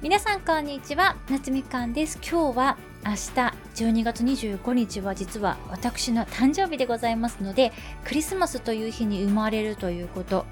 [0.00, 2.20] 皆さんこんにちは夏みかんです。
[2.22, 3.16] 今日は明日
[3.74, 7.72] 12月25日は実は私の誕生日でございますので
[8.04, 10.46] クリスマスという日に生まれるということ、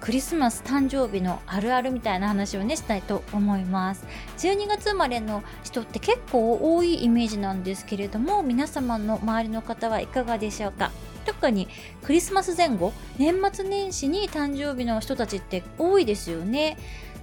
[0.00, 4.04] クリスマス誕生日のあるあるみたいな話をねしたいと思います。
[4.38, 10.90] 12月生まれの人って結構多いイメージなんですけれども皆様の周りの方はいかがでしょうか？
[11.24, 11.68] 特に
[12.02, 16.76] クリスマス前後年末年始に誕生日の人たちって多いですよね。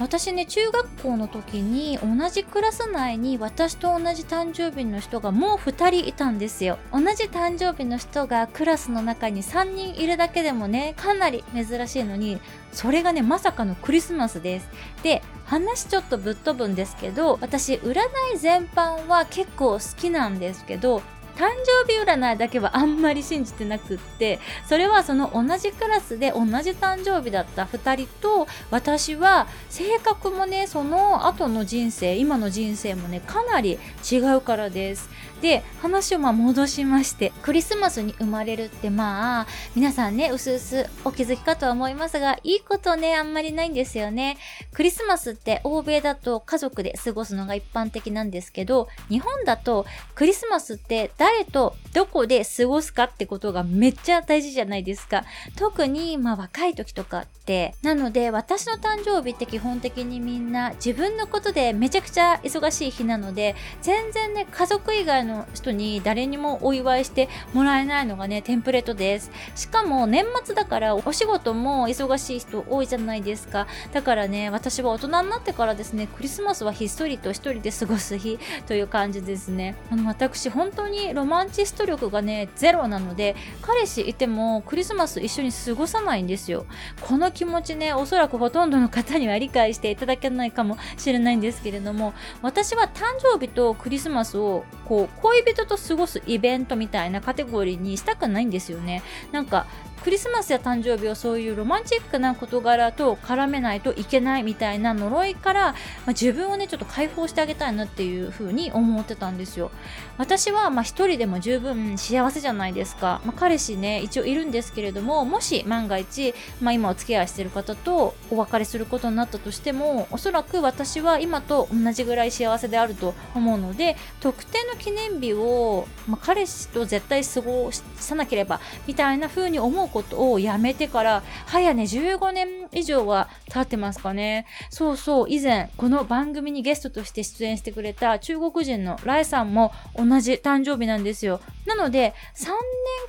[0.00, 6.78] 私ね中学校の時に同じクラス内に私と同じ誕生日の人がもう2人いたんですよ。
[6.92, 12.40] 同じ誕生日の人がクラスの中に3人いるだけでもねかなり珍しいのに
[12.72, 14.68] それがねまさかのクリスマスです。
[15.02, 17.94] で話ちょっとぶっ飛ぶんですけど私占
[18.34, 21.02] い全般は結構好きなんですけど
[21.38, 21.50] 誕
[21.86, 33.78] 生日占いだけはあんまり信じてなくってそれはその同じクラスで同じ誕生日だった2人と私は性格もねその後の人生今の人生もねかなり
[34.10, 35.08] 違うからです。
[35.40, 44.36] で話をま戻しましてクリスマスに生まれるってまあ皆さんねうすうすお気づきかとは思いますがいいことねあんまりないんですよね。
[44.72, 55.24] クリスマスって欧米だと家族で過ごすのが一般的なんですけど日本だとクリスマスって誰とどこで過ごすかってことがめっちゃ大事じゃないですか
[55.56, 69.30] 特にまあ若い時とかってなので私の誕生日って基本的にみんな自分のことでめちゃくちゃ忙しい日なので全然ね家族以外の人に誰にもお祝いしてもらえないのがね、テンプレートです。
[69.54, 73.66] しかも年末だからお仕事も忙しい人多いじゃないですか。
[73.92, 79.76] だからね、私は大人になってからですね、クリスマスはひっそりと一人で過ごす日という感じですね。
[79.90, 86.64] あの、私本当にロマンチスト力がね、ゼロなので、彼氏いてもクリスマス一緒に過ごさないんですよ。
[87.00, 99.02] この気持ちね、おそらくほとんどの方には理解していただけないかもしれないんですけれども、私は誕生日とクリスマスをこう、恋人と過ごすイベントみたいなカテゴリーにしたくないんですよね。
[99.32, 99.66] なんか
[100.04, 109.70] クリスマスや誕生日をそういうロマンチックな事柄と絡めないといけないみたいな呪いから、まあ、自分をねちょっと解放してあげたいなっていう風に思ってたんですよ。
[110.16, 134.46] 私はまあ一人でも十分幸せじゃないですか、まあ、彼氏ね一応いるんですけれどももし万が一、まあ、今お付き合いしてる方とお別れすることになったとしてもおそらく私は今と同じぐらい幸せであると思うので特定の記念日を、まあ、彼氏と絶対過ごさなければみたいな風に思うことをやめてから、早ね、15年以上は経ってますかね。
[134.70, 141.40] そうそう、以前、この番組にゲストとして出演してくれた中国人のライさんも同じ誕生日なんですよ。
[141.66, 142.54] なので、3年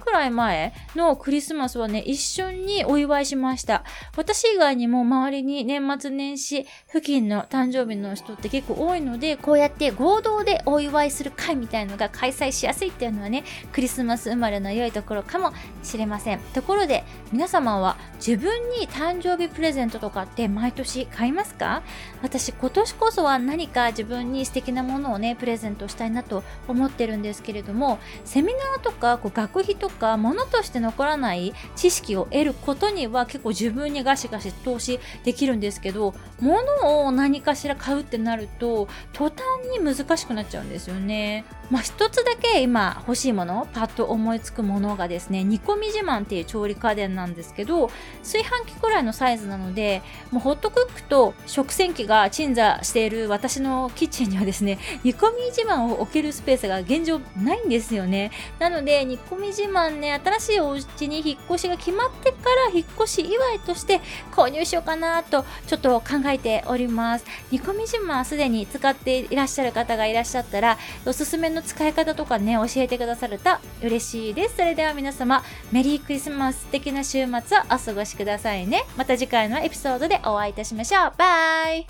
[0.05, 3.83] くらい前のクリスマスはね、一緒にお祝いしました。
[4.17, 15.53] 私以外にも周りに年末年始付近の誕生日の人って結構多いので、こうやって合同でお祝いする会みたいのが開催しやすいっていうのはね、クリスマス生まれの良いところかも
[15.83, 16.39] しれません。
[16.53, 21.83] ところで、皆様は自分に誕生日プレゼントとかって毎年買いますか？
[22.21, 39.41] 私今年こそは何か自分に素敵なものをね、プレゼントしたいなと思ってるんですけれども、セミナーとかこう学費とか物として残らない知識を得ることには結構自分にガシガシ投資できるんですけど、物を何かしら買うってなると、途端
[39.77, 41.45] に難しくなっちゃうんですよね。
[41.69, 47.91] まあ一つだけ今欲しいもの、パッと思いつくものがですね、煮込み自慢っていう調理家電なんですけど、
[48.23, 50.01] 炊飯器くらいのサイズなので、
[50.31, 58.31] もうホットクックと食洗機が鎮座している私のキッチンにはですね、 煮込み自慢を置けるスペースが現状ないんですよね。
[58.59, 64.01] なので、煮込み自慢ね、新しいお家に引っ越しが決まってから引っ越し祝いとして
[64.31, 67.25] 購入しようかなとちょっと考えております。
[67.51, 73.49] 煮込み自慢すでに使っていらっしゃる方がいらっしゃったら、おすすめの使い方とかね、教えてくださると
[73.81, 74.55] 嬉しいです。
[74.57, 78.85] それでは皆様、メリークリスマス素敵な週末をお過ごしくださいね。
[78.97, 81.13] また次回のエピソードでお会いいたしましょう。
[81.15, 81.85] バイ